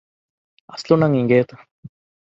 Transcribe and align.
އަސްލު 0.71 0.95
ނަން 1.01 1.15
އެނގޭތަ؟ 1.17 1.55